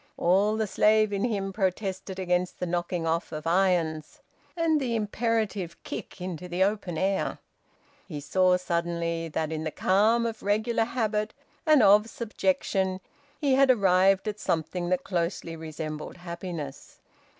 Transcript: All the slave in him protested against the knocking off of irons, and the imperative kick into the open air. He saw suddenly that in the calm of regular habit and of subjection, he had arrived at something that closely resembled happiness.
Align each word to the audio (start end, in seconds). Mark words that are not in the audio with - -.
All 0.17 0.57
the 0.57 0.65
slave 0.65 1.13
in 1.13 1.23
him 1.25 1.53
protested 1.53 2.17
against 2.17 2.57
the 2.59 2.65
knocking 2.65 3.05
off 3.05 3.31
of 3.31 3.45
irons, 3.45 4.19
and 4.57 4.81
the 4.81 4.95
imperative 4.95 5.77
kick 5.83 6.19
into 6.19 6.47
the 6.47 6.63
open 6.63 6.97
air. 6.97 7.37
He 8.07 8.19
saw 8.19 8.57
suddenly 8.57 9.27
that 9.27 9.51
in 9.51 9.63
the 9.63 9.69
calm 9.69 10.25
of 10.25 10.41
regular 10.41 10.85
habit 10.85 11.35
and 11.67 11.83
of 11.83 12.09
subjection, 12.09 12.99
he 13.39 13.53
had 13.53 13.69
arrived 13.69 14.27
at 14.27 14.39
something 14.39 14.89
that 14.89 15.03
closely 15.03 15.55
resembled 15.55 16.17
happiness. 16.17 16.97